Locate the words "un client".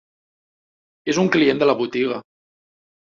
1.25-1.61